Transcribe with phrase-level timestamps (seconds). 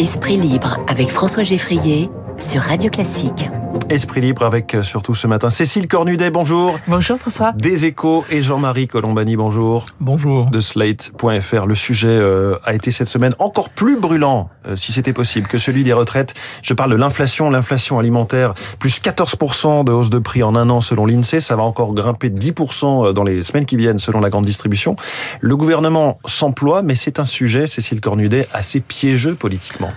[0.00, 3.50] Esprit libre avec François Geffrier sur Radio Classique.
[3.90, 6.78] Esprit libre avec euh, surtout ce matin Cécile Cornudet, bonjour.
[6.86, 7.50] Bonjour François.
[7.50, 9.84] Des échos et Jean-Marie Colombani, bonjour.
[9.98, 10.46] Bonjour.
[10.46, 11.66] De Slate.fr.
[11.66, 15.58] Le sujet euh, a été cette semaine encore plus brûlant, euh, si c'était possible, que
[15.58, 16.34] celui des retraites.
[16.62, 20.80] Je parle de l'inflation, l'inflation alimentaire, plus 14% de hausse de prix en un an
[20.80, 21.40] selon l'INSEE.
[21.40, 24.94] Ça va encore grimper de 10% dans les semaines qui viennent selon la grande distribution.
[25.40, 29.90] Le gouvernement s'emploie, mais c'est un sujet, Cécile Cornudet, assez piégeux politiquement.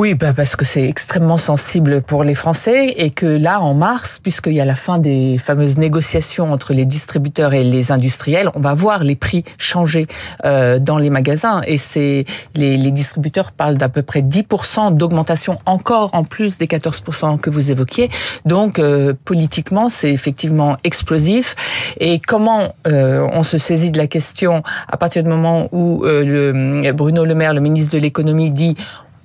[0.00, 4.18] Oui, bah parce que c'est extrêmement sensible pour les Français et que là, en mars,
[4.18, 8.60] puisqu'il y a la fin des fameuses négociations entre les distributeurs et les industriels, on
[8.60, 10.06] va voir les prix changer
[10.46, 15.58] euh, dans les magasins et c'est les, les, distributeurs parlent d'à peu près 10% d'augmentation
[15.66, 18.08] encore en plus des 14% que vous évoquiez.
[18.46, 21.56] Donc euh, politiquement, c'est effectivement explosif.
[22.00, 26.24] Et comment euh, on se saisit de la question à partir du moment où euh,
[26.24, 28.76] le, Bruno Le Maire, le ministre de l'économie, dit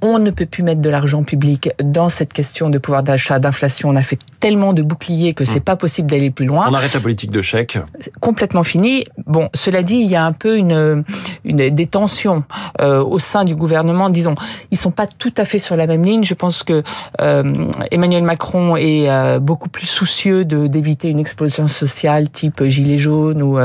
[0.01, 3.89] on ne peut plus mettre de l'argent public dans cette question de pouvoir d'achat, d'inflation.
[3.89, 5.63] On a fait tellement de boucliers que c'est mmh.
[5.63, 6.67] pas possible d'aller plus loin.
[6.69, 7.79] On arrête la politique de chèque.
[8.19, 9.03] Complètement fini.
[9.25, 11.03] Bon, cela dit, il y a un peu une,
[11.45, 12.43] une des tensions
[12.79, 14.11] euh, au sein du gouvernement.
[14.11, 14.35] Disons,
[14.69, 16.23] ils sont pas tout à fait sur la même ligne.
[16.23, 16.83] Je pense que
[17.21, 22.99] euh, Emmanuel Macron est euh, beaucoup plus soucieux de d'éviter une explosion sociale type gilet
[22.99, 23.57] jaune ou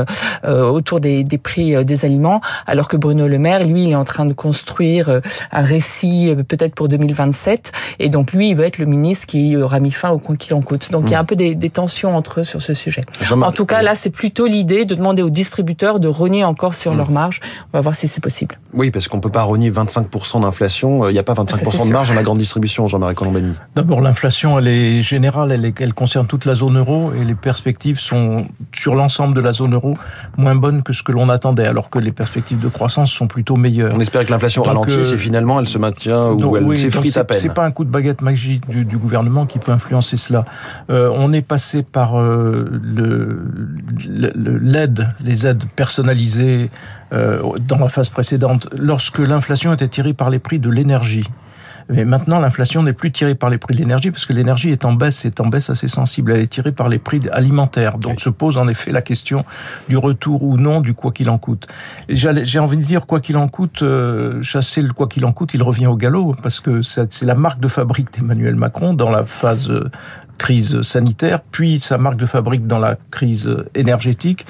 [0.43, 4.03] autour des, des prix des aliments, alors que Bruno Le Maire, lui, il est en
[4.03, 5.21] train de construire
[5.51, 7.71] un récit peut-être pour 2027.
[7.99, 10.61] Et donc lui, il veut être le ministre qui aura mis fin au qu'il en
[10.91, 13.01] Donc il y a un peu des, des, tensions entre eux sur ce sujet.
[13.31, 16.93] En tout cas, là, c'est plutôt l'idée de demander aux distributeurs de rogner encore sur
[16.93, 16.97] mmh.
[16.97, 17.39] leur marge.
[17.73, 18.57] On va voir si c'est possible.
[18.73, 21.07] Oui, parce qu'on peut pas rogner 25% d'inflation.
[21.09, 23.53] Il n'y a pas 25% de marge dans la grande distribution, Jean-Marie Colombani.
[23.75, 27.35] D'abord, l'inflation, elle est générale, elle, est, elle concerne toute la zone euro et les
[27.35, 29.97] perspectives sont sur l'ensemble de la zone euro
[30.37, 33.55] moins bonnes que ce que l'on attendait, alors que les perspectives de croissance sont plutôt
[33.55, 33.93] meilleures.
[33.93, 37.23] On espère que l'inflation ralentisse euh, et finalement elle se maintient ou elle s'effrite à
[37.23, 37.37] peine.
[37.37, 40.45] C'est pas un coup de baguette magique du, du gouvernement qui peut influencer cela.
[40.89, 42.81] Euh, on est passé par euh,
[44.61, 46.69] l'aide, le, le, les aides personnalisées
[47.13, 51.27] euh, dans la phase précédente, lorsque l'inflation était tirée par les prix de l'énergie.
[51.89, 54.85] Mais maintenant, l'inflation n'est plus tirée par les prix de l'énergie, parce que l'énergie est
[54.85, 56.31] en baisse, est en baisse assez sensible.
[56.31, 57.97] Elle est tirée par les prix alimentaires.
[57.97, 59.43] Donc se pose en effet la question
[59.89, 61.67] du retour ou non du quoi qu'il en coûte.
[62.07, 65.53] J'ai envie de dire, quoi qu'il en coûte, euh, chasser le quoi qu'il en coûte,
[65.53, 69.25] il revient au galop, parce que c'est la marque de fabrique d'Emmanuel Macron dans la
[69.25, 69.69] phase
[70.41, 74.43] crise sanitaire, puis sa marque de fabrique dans la crise énergétique.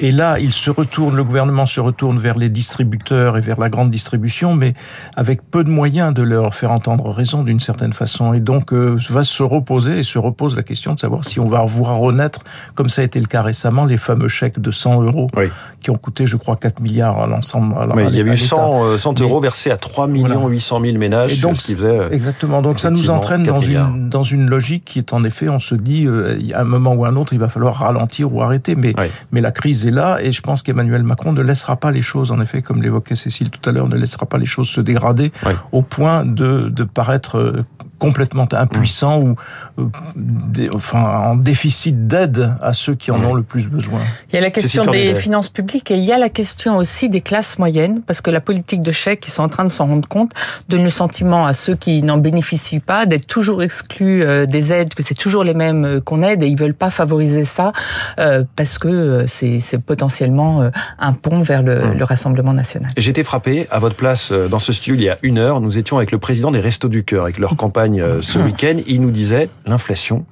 [0.00, 3.68] Et là, il se retourne, le gouvernement se retourne vers les distributeurs et vers la
[3.68, 4.72] grande distribution, mais
[5.14, 8.34] avec peu de moyens de leur faire entendre raison d'une certaine façon.
[8.34, 11.46] Et donc, euh, va se reposer et se repose la question de savoir si on
[11.46, 12.40] va voir renaître,
[12.74, 15.46] comme ça a été le cas récemment, les fameux chèques de 100 euros oui.
[15.80, 17.72] qui ont coûté, je crois, 4 milliards à l'ensemble.
[17.94, 20.48] Oui, il y a eu 100, 100 euros mais, versés à 3 millions voilà.
[20.48, 21.38] 800 000 ménages.
[21.38, 22.62] Et donc, ce qui faisait, exactement.
[22.62, 25.74] Donc, ça nous entraîne dans une, dans une logique qui est en effet on se
[25.74, 28.74] dit, euh, à un moment ou à un autre, il va falloir ralentir ou arrêter.
[28.74, 29.06] Mais, oui.
[29.32, 32.30] mais la crise est là, et je pense qu'Emmanuel Macron ne laissera pas les choses,
[32.30, 35.32] en effet, comme l'évoquait Cécile tout à l'heure, ne laissera pas les choses se dégrader
[35.44, 35.52] oui.
[35.72, 37.64] au point de, de paraître euh,
[37.98, 39.30] complètement impuissant mmh.
[39.30, 39.36] ou
[39.78, 44.00] euh, enfin en déficit d'aide à ceux qui en ont le plus besoin.
[44.32, 47.08] Il y a la question des finances publiques et il y a la question aussi
[47.08, 49.86] des classes moyennes parce que la politique de chèque, ils sont en train de s'en
[49.86, 50.32] rendre compte,
[50.68, 54.94] donne le sentiment à ceux qui n'en bénéficient pas d'être toujours exclus euh, des aides,
[54.94, 57.72] que c'est toujours les mêmes euh, qu'on aide et ils veulent pas favoriser ça
[58.18, 61.98] euh, parce que euh, c'est potentiellement euh, un pont vers le, mmh.
[61.98, 62.90] le Rassemblement national.
[62.96, 65.60] J'étais frappé à votre place dans ce studio il y a une heure.
[65.60, 67.85] Nous étions avec le président des Restos du Cœur, avec leur campagne
[68.20, 68.76] ce week-end.
[68.86, 70.24] Il nous disait l'inflation.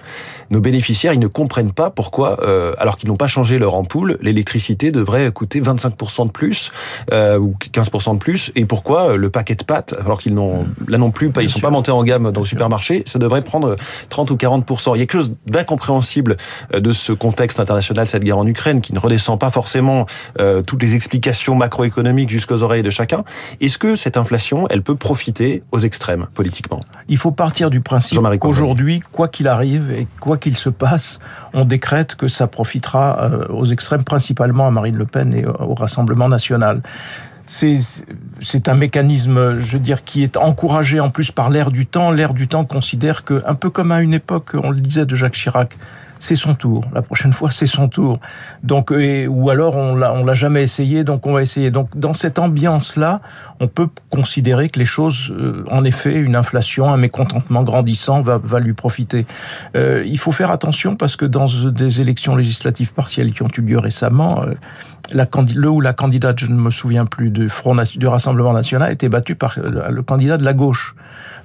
[0.51, 4.19] Nos bénéficiaires, ils ne comprennent pas pourquoi, euh, alors qu'ils n'ont pas changé leur ampoule,
[4.21, 6.71] l'électricité devrait coûter 25% de plus
[7.13, 8.53] euh, ou 15% de plus.
[8.55, 11.61] Et pourquoi euh, le paquet de pâtes, alors qu'ils n'ont là non plus, ils sont
[11.61, 13.77] pas montés en gamme dans le supermarché, ça devrait prendre
[14.09, 14.93] 30 ou 40%.
[14.95, 16.37] Il y a quelque chose d'incompréhensible
[16.75, 20.07] euh, de ce contexte international, cette guerre en Ukraine, qui ne redescend pas forcément
[20.39, 23.25] euh, toutes les explications macroéconomiques jusqu'aux oreilles de chacun.
[23.61, 26.81] Est-ce que cette inflation, elle peut profiter aux extrêmes politiquement?
[27.09, 31.19] Il faut partir du principe qu'aujourd'hui, quoi qu'il arrive et quoi qu'il se passe,
[31.53, 35.75] on décrète que ça profitera euh, aux extrêmes, principalement à Marine Le Pen et au
[35.75, 36.81] Rassemblement national
[37.47, 42.11] c'est un mécanisme, je veux dire, qui est encouragé en plus par l'ère du temps.
[42.11, 45.15] L'ère du temps considère que, un peu comme à une époque, on le disait de
[45.15, 45.77] Jacques Chirac,
[46.19, 46.85] c'est son tour.
[46.93, 48.19] La prochaine fois, c'est son tour.
[48.63, 51.71] Donc, et, ou alors on l'a, on l'a jamais essayé, donc on va essayer.
[51.71, 53.21] Donc, dans cette ambiance-là,
[53.61, 58.39] on peut considérer que les choses, euh, en effet, une inflation, un mécontentement grandissant va,
[58.43, 59.27] va lui profiter.
[59.77, 63.61] Euh, il faut faire attention parce que dans des élections législatives partielles qui ont eu
[63.61, 64.55] lieu récemment, euh,
[65.13, 68.89] la, le ou la candidate, je ne me souviens plus, du, Front, du Rassemblement national,
[68.89, 70.95] a été battu par le candidat de la gauche.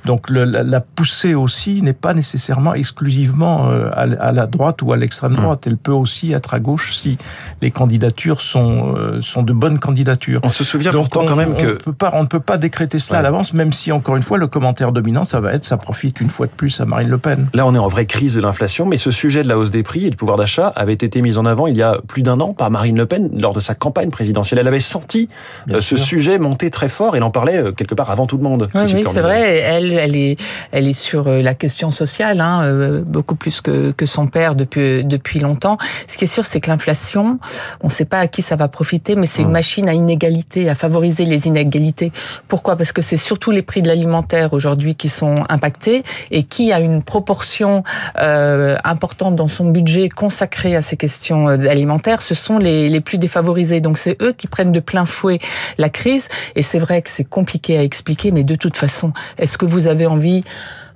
[0.06, 4.98] Donc le, la, poussée aussi n'est pas nécessairement exclusivement euh, à, la droite ou à
[4.98, 5.42] l'extrême hmm.
[5.42, 5.64] droite.
[5.68, 7.18] Elle peut aussi être à gauche si
[7.62, 10.40] les candidatures sont euh, sont de bonnes candidatures.
[10.44, 13.00] On se souvient pourtant quand même que on peut pas on ne peut pas décréter
[13.00, 15.78] cela à l'avance, même si encore une fois le commentaire dominant ça va être ça
[15.78, 17.48] profite une fois de plus à Marine Le Pen.
[17.54, 19.84] Là on est en vraie crise de l'inflation, mais ce sujet de la hausse des
[19.84, 22.40] prix et du pouvoir d'achat avait été mis en avant il y a plus d'un
[22.40, 24.60] an par Marine Le Pen lors de sa campagne présidentielle.
[24.60, 25.28] Elle avait senti
[25.70, 27.16] euh, ce sujet monter très fort.
[27.16, 28.70] Elle en parlait quelque part avant tout le monde.
[28.76, 29.58] Oui, oui c'est vrai.
[29.58, 30.38] Elle elle, est,
[30.72, 34.54] elle est sur euh, la question sociale, hein, euh, beaucoup plus que, que son père
[34.54, 35.78] depuis, depuis longtemps.
[36.08, 37.40] Ce qui est sûr, c'est que l'inflation,
[37.82, 39.52] on ne sait pas à qui ça va profiter, mais c'est une mmh.
[39.52, 42.12] machine à inégalité, à favoriser les inégalités.
[42.48, 42.76] Pourquoi?
[42.76, 46.80] Parce que c'est surtout les prix de l'alimentaire aujourd'hui qui sont impactés et qui a
[46.80, 47.84] une proportion
[48.20, 53.18] euh, importante dans son budget consacré à ces questions alimentaires, ce sont les, les plus
[53.18, 53.39] défavorisés.
[53.82, 55.40] Donc c'est eux qui prennent de plein fouet
[55.78, 56.28] la crise.
[56.56, 59.88] Et c'est vrai que c'est compliqué à expliquer, mais de toute façon, est-ce que vous
[59.88, 60.44] avez envie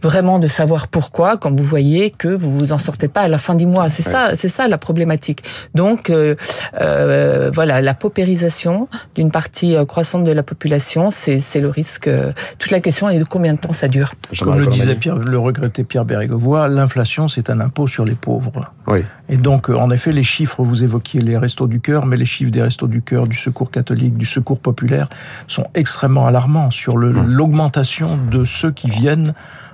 [0.04, 3.38] vraiment de savoir pourquoi quand vous voyez que vous vous en sortez pas à la
[3.38, 3.90] fin du mois.
[3.90, 5.44] C'est ça, c'est ça la problématique.
[5.74, 6.36] Donc euh,
[6.80, 12.10] euh, voilà, la paupérisation d'une partie euh, croissante de la population, c'est le risque.
[12.60, 14.14] Toute la question est de combien de temps ça dure.
[14.42, 18.72] Comme le disait Pierre, le regretté Pierre Bérégovoy, l'inflation c'est un impôt sur les pauvres.
[18.88, 19.00] Oui.
[19.30, 22.52] Et donc en effet, les chiffres, vous évoquiez les restos du cœur, mais les chiffres
[22.52, 25.08] des restos du cœur, du secours catholique, du secours populaire
[25.48, 27.28] sont extrêmement alarmants sur mmh.
[27.28, 29.34] l'augmentation de ceux qui viennent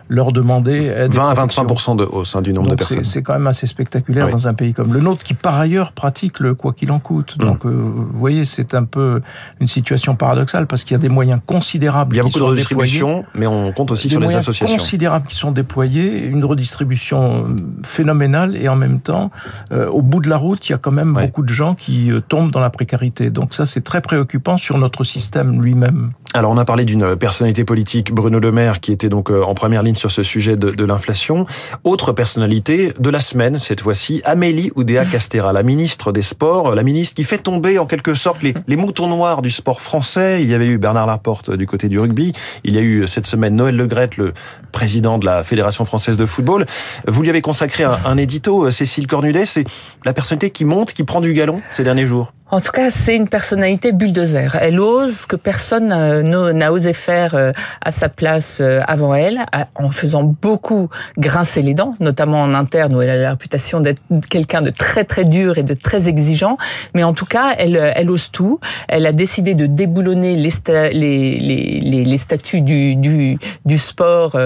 [0.09, 3.03] leur demander 20 à 25 de hausse hein, du nombre de personnes.
[3.03, 6.39] C'est quand même assez spectaculaire dans un pays comme le nôtre, qui par ailleurs pratique
[6.39, 7.37] le quoi qu'il en coûte.
[7.39, 7.45] Mm.
[7.45, 9.21] Donc, euh, vous voyez, c'est un peu
[9.59, 12.15] une situation paradoxale parce qu'il y a des moyens considérables.
[12.15, 14.77] Il y a beaucoup de redistribution, mais on compte aussi sur les associations.
[14.77, 19.29] Considérables qui sont déployés, une redistribution euh, phénoménale et en même temps,
[19.71, 22.11] euh, au bout de la route, il y a quand même beaucoup de gens qui
[22.27, 23.29] tombent dans la précarité.
[23.29, 26.11] Donc ça, c'est très préoccupant sur notre système lui-même.
[26.35, 29.81] Alors, on a parlé d'une personnalité politique, Bruno Le Maire, qui était donc en première
[29.81, 31.47] ligne sur ce sujet de, l'inflation.
[31.83, 36.83] Autre personnalité de la semaine, cette fois-ci, Amélie Oudéa Castera, la ministre des Sports, la
[36.83, 40.43] ministre qui fait tomber en quelque sorte les, moutons noirs du sport français.
[40.43, 42.33] Il y avait eu Bernard Laporte du côté du rugby.
[42.63, 44.33] Il y a eu cette semaine Noël Legrette, le
[44.71, 46.67] président de la Fédération française de football.
[47.07, 49.47] Vous lui avez consacré un, un édito, Cécile Cornudet.
[49.47, 49.63] C'est
[50.05, 52.33] la personnalité qui monte, qui prend du galon ces derniers jours.
[52.51, 54.57] En tout cas, c'est une personnalité bulldozer.
[54.59, 55.91] Elle ose que personne
[56.25, 57.51] euh, n'a osé faire euh,
[57.81, 59.45] à sa place euh, avant elle,
[59.75, 64.01] en faisant beaucoup grincer les dents, notamment en interne où elle a la réputation d'être
[64.29, 66.57] quelqu'un de très très dur et de très exigeant.
[66.93, 68.59] Mais en tout cas, elle, elle ose tout.
[68.87, 70.51] Elle a décidé de déboulonner les,
[70.93, 74.37] les, les, statuts du, du, du sport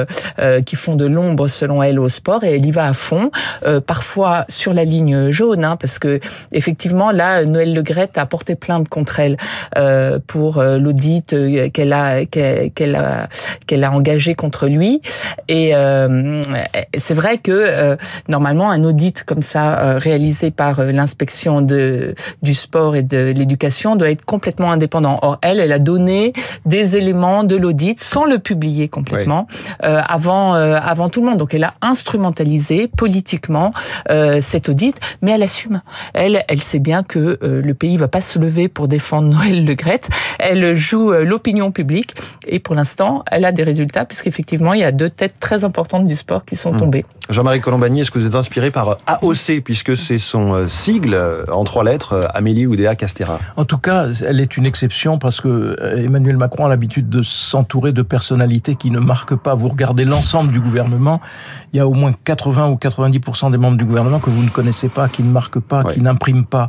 [0.65, 3.31] qui font de l'ombre selon elle au sport et elle y va à fond,
[3.85, 6.19] parfois sur la ligne jaune, hein, parce que
[6.51, 7.83] effectivement là, Noël Le
[8.15, 9.37] a porté plainte contre elle
[9.77, 11.33] euh, pour euh, l'audit
[11.63, 13.27] euh, qu'elle a qu'elle a
[13.67, 15.01] qu'elle a engagé contre lui.
[15.47, 15.73] Et
[16.97, 23.03] c'est vrai que normalement un audit comme ça réalisé par l'inspection de du sport et
[23.03, 25.19] de l'éducation doit être complètement indépendant.
[25.21, 26.33] Or elle, elle a donné
[26.65, 29.47] des éléments de l'audit sans le publier complètement
[29.81, 31.39] avant avant tout le monde.
[31.39, 33.73] Donc elle a instrumentalisé politiquement
[34.39, 35.81] cet audit, mais elle assume.
[36.13, 39.73] Elle, elle sait bien que le pays va pas se lever pour défendre Noël Le
[39.73, 40.01] Gret.
[40.39, 42.15] Elle joue euh, l'opinion publique
[42.47, 46.05] et pour l'instant, elle a des résultats puisqu'effectivement, il y a deux têtes très importantes
[46.05, 46.79] du sport qui sont hmm.
[46.79, 47.05] tombées.
[47.29, 51.45] Jean-Marie Colombani, est-ce que vous êtes inspiré par AOC puisque c'est son euh, sigle euh,
[51.51, 55.75] en trois lettres, Amélie Oudéa Castera En tout cas, elle est une exception parce que
[55.97, 59.55] Emmanuel Macron a l'habitude de s'entourer de personnalités qui ne marquent pas.
[59.55, 61.21] Vous regardez l'ensemble du gouvernement,
[61.73, 64.49] il y a au moins 80 ou 90% des membres du gouvernement que vous ne
[64.49, 66.67] connaissez pas, qui ne marquent pas, qui n'impriment pas.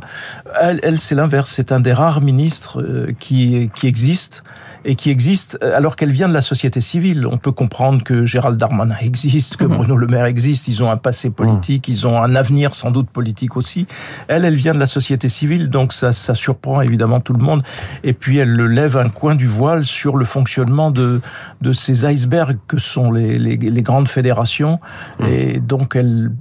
[0.59, 1.51] Elle, elle c'est l'inverse.
[1.51, 4.43] C'est un des rares ministres euh, qui, qui existe
[4.83, 7.27] et qui existe euh, alors qu'elle vient de la société civile.
[7.27, 9.77] On peut comprendre que Gérald Darmanin existe, que mhm.
[9.77, 10.44] Bruno Le Maire existe.
[10.45, 13.87] Ils ont un passé politique, ils ont un avenir sans doute politique aussi.
[14.27, 17.63] Elle, elle vient de la société civile, donc ça, ça surprend évidemment tout le monde.
[18.03, 21.21] Et puis elle le lève un coin du voile sur le fonctionnement de,
[21.61, 24.79] de ces icebergs que sont les, les, grandes fédérations.
[25.27, 26.31] Et donc elle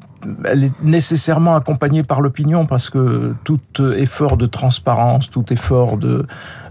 [0.44, 3.60] elle est nécessairement accompagnée par l'opinion parce que tout
[3.96, 6.26] effort de transparence, tout effort de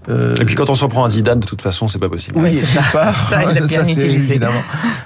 [0.09, 0.33] euh...
[0.35, 2.37] Et puis quand on s'en prend à Zidane, de toute façon, c'est pas possible.
[2.37, 2.81] Oui, c'est ça.
[2.91, 4.61] Part, ça, c'est évidemment.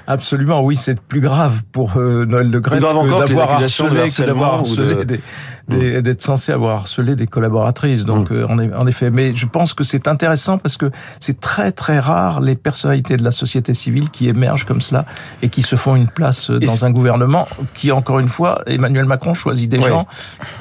[0.06, 4.54] Absolument, oui, c'est plus grave pour euh, Noël Le Gret que d'avoir harcelé, que d'avoir
[4.54, 5.57] harcelé des, Mm.
[5.68, 8.04] D'être censé avoir harcelé des collaboratrices.
[8.04, 8.34] Donc, mm.
[8.34, 11.98] euh, en, en effet, mais je pense que c'est intéressant parce que c'est très très
[11.98, 15.04] rare les personnalités de la société civile qui émergent comme cela
[15.42, 19.34] et qui se font une place dans un gouvernement qui, encore une fois, Emmanuel Macron
[19.34, 20.06] choisit des gens,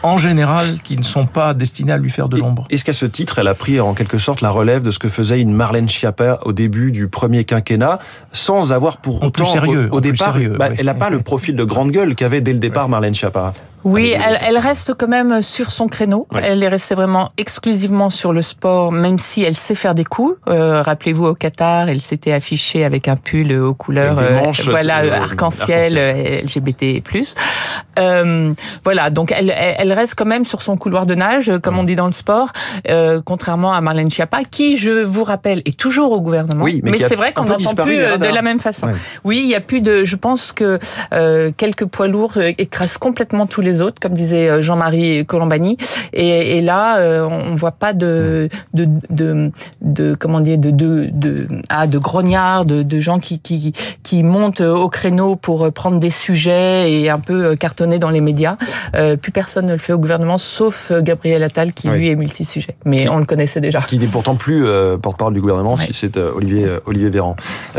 [0.03, 2.65] en général, qui ne sont pas destinés à lui faire de l'ombre.
[2.69, 5.09] Est-ce qu'à ce titre, elle a pris en quelque sorte la relève de ce que
[5.09, 7.99] faisait une Marlène Schiappa au début du premier quinquennat,
[8.31, 11.91] sans avoir pour autant, sérieux, au, départ, bah, elle n'a pas le profil de grande
[11.91, 13.53] gueule qu'avait dès le départ Marlène Schiappa.
[13.83, 16.27] Oui, elle, elle, reste quand même sur son créneau.
[16.41, 20.37] Elle est restée vraiment exclusivement sur le sport, même si elle sait faire des coups.
[20.47, 25.11] Euh, Rappelez-vous au Qatar, elle s'était affichée avec un pull aux couleurs, euh, voilà, euh,
[25.11, 27.01] arc-en-ciel, euh, LGBT+.
[27.99, 28.53] Euh,
[28.83, 31.95] voilà, donc elle, elle reste quand même sur son couloir de nage, comme on dit
[31.95, 32.51] dans le sport,
[33.25, 36.63] contrairement à Marlène Schiappa, qui, je vous rappelle, est toujours au gouvernement.
[36.63, 38.89] Oui, mais, c'est vrai qu'on n'entend plus de la même façon.
[39.23, 40.03] Oui, il y a plus de.
[40.03, 40.79] Je pense que
[41.57, 45.77] quelques poids lourds écrasent complètement tous les autres, comme disait euh, Jean-Marie Colombani.
[46.13, 51.09] Et, et, là, euh, on voit pas de de, de, de comment dire de de
[51.11, 55.99] de, ah, de grognards, de, de gens qui, qui qui montent au créneau pour prendre
[55.99, 58.57] des sujets et un peu cartonner dans les médias.
[58.95, 62.75] Euh, plus personne ne le fait au gouvernement, sauf Gabriel Attal qui lui est multi-sujet.
[62.85, 63.81] Mais on le connaissait déjà.
[63.81, 64.65] Qui n'est pourtant plus
[65.01, 67.35] porte-parole du gouvernement, si c'est Olivier Olivier Véran.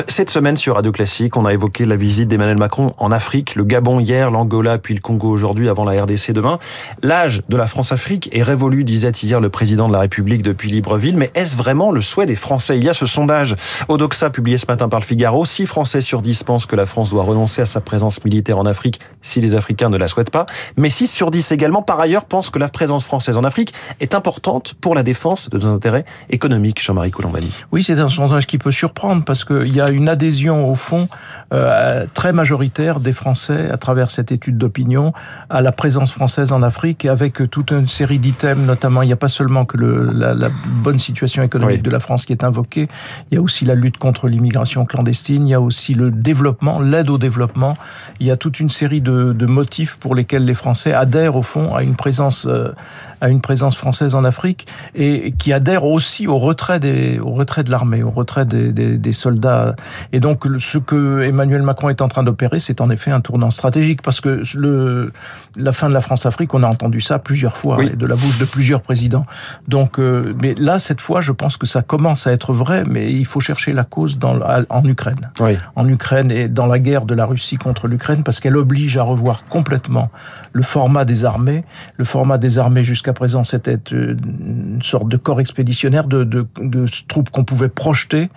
[0.06, 3.64] Cette semaine sur Radio Classique, on a évoqué la visite d'Emmanuel Macron en Afrique, le
[3.64, 6.58] Gabon hier, l'Angola puis le Congo aujourd'hui, avant la RDC demain.
[7.02, 11.16] L'âge de la France-Afrique est révolu, disait hier le président de la République depuis Libreville.
[11.16, 12.76] Mais est-ce vraiment le souhait des Français?
[12.76, 13.54] Il y a ce sondage
[13.88, 15.44] Odoxa publié ce matin par le Figaro.
[15.44, 18.66] 6 Français sur 10 pensent que la France doit renoncer à sa présence militaire en
[18.66, 20.46] Afrique si les Africains ne la souhaitent pas.
[20.76, 24.14] Mais 6 sur 10 également, par ailleurs, pensent que la présence française en Afrique est
[24.14, 26.82] importante pour la défense de nos intérêts économiques.
[26.82, 27.52] Jean-Marie Colombani.
[27.72, 31.08] Oui, c'est un sondage qui peut surprendre parce qu'il y a une adhésion au fond
[31.52, 35.12] euh, très majoritaire des Français à travers cette étude d'opinion
[35.50, 39.16] à la présence française en Afrique avec toute une série d'items, notamment il n'y a
[39.16, 42.88] pas seulement que le, la, la, bonne situation économique de la France qui est invoquée,
[43.30, 46.80] il y a aussi la lutte contre l'immigration clandestine, il y a aussi le développement,
[46.80, 47.76] l'aide au développement,
[48.20, 51.42] il y a toute une série de, de, motifs pour lesquels les Français adhèrent au
[51.42, 52.72] fond à une présence euh,
[53.20, 57.64] à une présence française en Afrique et qui adhèrent aussi au retrait des au retrait
[57.64, 59.74] de l'armée, au retrait des, des, des, soldats.
[60.12, 63.50] Et donc ce que Emmanuel Macron est en train d'opérer, c'est en effet un tournant
[63.50, 65.12] stratégique parce que le
[65.58, 67.90] la fin de la France-Afrique, on a entendu ça plusieurs fois oui.
[67.94, 69.24] de la bouche de plusieurs présidents.
[69.66, 73.12] Donc, euh, mais là cette fois, je pense que ça commence à être vrai, mais
[73.12, 74.38] il faut chercher la cause dans
[74.70, 75.56] en Ukraine, oui.
[75.76, 79.02] en Ukraine et dans la guerre de la Russie contre l'Ukraine parce qu'elle oblige à
[79.02, 80.10] revoir complètement
[80.52, 81.64] le format des armées,
[81.96, 86.86] le format des armées jusqu'à présent, c'était une sorte de corps expéditionnaire de, de, de
[87.08, 88.30] troupes qu'on pouvait projeter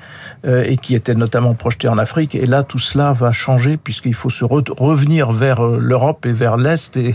[0.46, 2.36] euh, et qui étaient notamment projetées en Afrique.
[2.36, 6.32] Et là, tout cela va changer puisqu'il faut se re revenir vers euh, l'Europe et
[6.32, 7.11] vers l'Est et,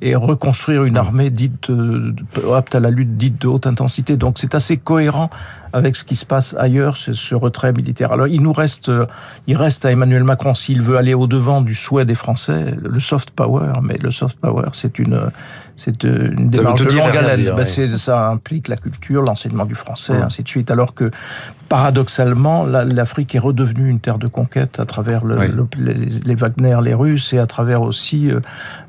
[0.00, 2.14] et, reconstruire une armée dite euh,
[2.54, 4.16] apte à la lutte dite de haute intensité.
[4.16, 5.30] Donc c'est assez cohérent
[5.72, 8.12] avec ce qui se passe ailleurs, ce, retrait militaire.
[8.12, 9.06] Alors il nous reste, euh,
[9.46, 13.00] il reste à Emmanuel Macron s'il veut aller au devant du souhait des Français, le
[13.00, 13.72] soft power.
[13.82, 15.30] Mais le soft power, c'est une,
[15.76, 17.54] c'est une démarche de longue haleine.
[17.56, 17.96] Ben, ouais.
[17.96, 20.22] Ça implique la culture, l'enseignement du français, mmh.
[20.22, 20.70] ainsi de suite.
[20.70, 21.10] Alors que
[21.68, 25.46] paradoxalement, l'Afrique est redevenue une terre de conquête à travers le, oui.
[25.48, 28.40] le, les, les, Wagner, les Russes et à travers aussi euh,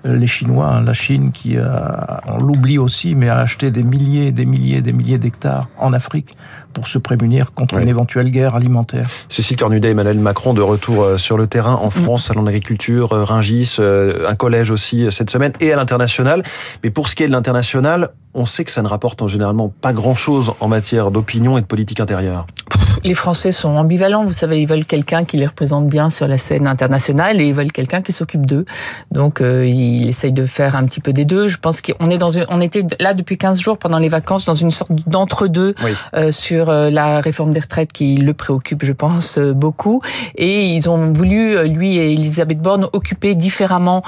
[0.03, 4.33] les Chinois, hein, la Chine qui, a, on l'oublie aussi, mais a acheté des milliers,
[4.33, 6.35] des milliers, des milliers d'hectares en Afrique
[6.73, 7.83] pour se prémunir contre oui.
[7.83, 9.07] une éventuelle guerre alimentaire.
[9.29, 13.23] Cécile Cornudet, Emmanuel Macron de retour euh, sur le terrain en France, salon d'agriculture, euh,
[13.23, 16.43] Ringis, un collège aussi cette semaine et à l'international.
[16.83, 19.93] Mais pour ce qui est de l'international, on sait que ça ne rapporte généralement pas
[19.93, 22.47] grand-chose en matière d'opinion et de politique intérieure.
[23.03, 26.37] Les Français sont ambivalents, vous savez, ils veulent quelqu'un qui les représente bien sur la
[26.37, 28.65] scène internationale et ils veulent quelqu'un qui s'occupe d'eux.
[29.11, 31.47] Donc euh, ils essayent de faire un petit peu des deux.
[31.49, 34.45] Je pense qu'on est dans une, on était là depuis 15 jours pendant les vacances
[34.45, 35.91] dans une sorte d'entre-deux oui.
[36.15, 40.01] euh, sur euh, la réforme des retraites qui le préoccupe, je pense, euh, beaucoup.
[40.35, 44.03] Et ils ont voulu, euh, lui et Elisabeth Borne, occuper différemment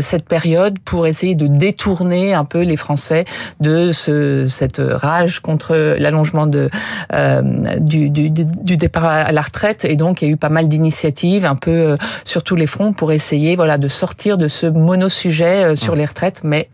[0.00, 3.24] cette période pour essayer de détourner un peu les Français
[3.60, 6.70] de ce, cette rage contre l'allongement de
[7.80, 9.84] du, du, du, départ à la retraite.
[9.84, 12.92] Et donc il y a eu pas mal d'initiatives un peu sur tous les fronts
[12.92, 16.42] pour essayer voilà de sortir de ce monosujet sur les retraites.
[16.44, 16.68] Mais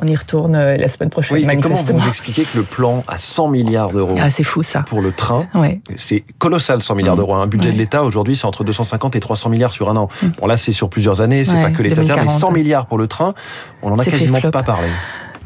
[0.00, 3.18] on y retourne la semaine prochaine oui, mais comment vous expliquez que le plan à
[3.18, 5.80] 100 milliards d'euros ah, c'est fou ça pour le train ouais.
[5.96, 7.18] c'est colossal 100 milliards mmh.
[7.18, 7.74] d'euros un budget ouais.
[7.74, 10.26] de l'État aujourd'hui c'est entre 250 et 300 milliards sur un an mmh.
[10.40, 12.98] bon là c'est sur plusieurs années c'est ouais, pas que l'État mais 100 milliards pour
[12.98, 13.34] le train
[13.82, 14.88] on en a quasiment pas parlé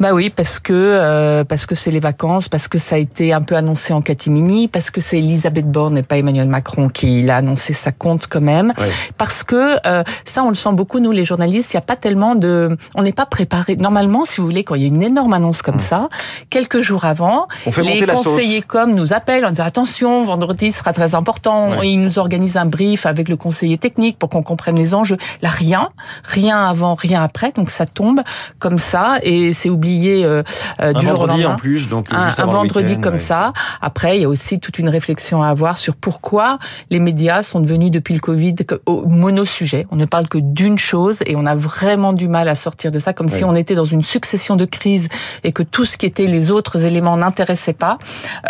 [0.01, 3.35] Bah oui, parce que euh, parce que c'est les vacances, parce que ça a été
[3.35, 7.23] un peu annoncé en catimini, parce que c'est Elisabeth Borne et pas Emmanuel Macron qui
[7.23, 8.73] l'a annoncé, ça compte quand même.
[9.19, 11.75] Parce que euh, ça, on le sent beaucoup nous les journalistes.
[11.75, 13.77] Il n'y a pas tellement de, on n'est pas préparé.
[13.77, 16.09] Normalement, si vous voulez, quand il y a une énorme annonce comme ça,
[16.49, 20.95] quelques jours avant, On fait les conseillers com nous appellent en disant attention, vendredi sera
[20.95, 21.73] très important.
[21.73, 21.91] Ouais.
[21.91, 25.19] Ils nous organisent un brief avec le conseiller technique pour qu'on comprenne les enjeux.
[25.43, 25.91] Là, rien,
[26.25, 27.53] rien avant, rien après.
[27.53, 28.21] Donc ça tombe
[28.59, 29.90] comme ça et c'est oublié
[30.25, 30.43] euh,
[30.81, 33.19] euh, Un du jour au vendredi lendemain en plus, donc un, un vendredi comme ouais.
[33.19, 33.53] ça.
[33.81, 36.59] Après, il y a aussi toute une réflexion à avoir sur pourquoi
[36.91, 38.57] les médias sont devenus depuis le Covid
[38.87, 39.87] au monosujet.
[39.91, 42.99] On ne parle que d'une chose et on a vraiment du mal à sortir de
[42.99, 45.09] ça, comme si on était dans une succession de crises
[45.45, 47.99] et que tout ce qui était les autres éléments n'intéressait pas.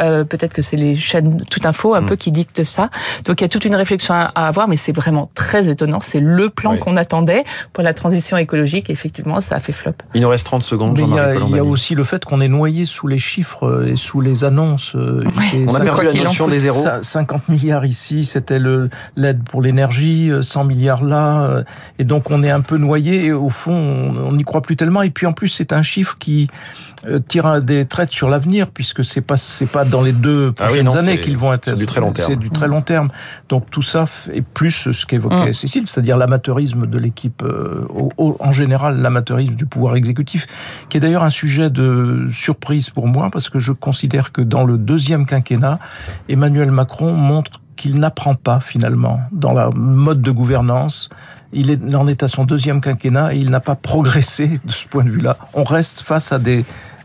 [0.00, 1.94] Euh, Peut-être que c'est les chaînes tout info Mm.
[1.96, 2.88] un peu qui dictent ça.
[3.24, 5.98] Donc il y a toute une réflexion à avoir, mais c'est vraiment très étonnant.
[6.02, 6.78] C'est le plan Oui.
[6.78, 8.90] qu'on attendait pour la transition écologique.
[8.90, 9.92] Effectivement, ça a fait flop.
[10.14, 12.86] Il nous reste 30 secondes, a, il y a aussi le fait qu'on est noyé
[12.86, 14.92] sous les chiffres et sous les annonces.
[14.96, 16.54] euh, c'est On a perdu la notion coûte.
[16.54, 16.82] des zéros.
[16.84, 18.58] Cin- 50 milliards ici, c'était
[19.16, 21.64] l'aide pour l'énergie, euh, 100 milliards là, euh,
[21.98, 23.26] et donc on est un peu noyé.
[23.26, 25.02] Et au fond, on n'y croit plus tellement.
[25.02, 26.48] Et puis en plus, c'est un chiffre qui
[27.06, 30.64] euh, tire des traits sur l'avenir, puisque c'est pas c'est pas dans les deux Ah
[30.64, 31.64] oui, prochaines non, années c'est qu'ils vont être.
[31.68, 32.28] sur du très long terme.
[32.30, 33.08] C'est du très long terme.
[33.48, 35.54] Donc tout ça et plus ce qu'évoquait Mm.
[35.54, 37.86] Cécile, c'est-à-dire l'amateurisme de l'équipe, euh,
[38.18, 40.46] en général l'amateurisme du pouvoir exécutif,
[40.88, 44.64] qui est d'ailleurs un sujet de surprise pour moi, parce que je considère que dans
[44.64, 45.80] le deuxième quinquennat,
[46.28, 51.08] Emmanuel Macron montre qu'il n'apprend pas finalement dans la mode de gouvernance.
[51.52, 55.02] Il en est à son deuxième quinquennat et il n'a pas progressé de ce point
[55.02, 55.36] de vue-là.
[55.54, 56.38] On reste face à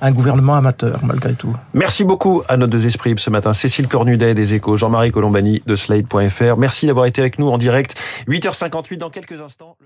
[0.02, 1.56] un gouvernement amateur malgré tout.
[1.74, 3.56] Merci beaucoup à nos deux esprits ce matin.
[3.56, 6.58] Cécile Cornudet des Échos, Jean-Marie Colombani de Slate.fr.
[6.58, 8.00] Merci d'avoir été avec nous en direct.
[8.28, 9.78] 8h58 dans quelques instants.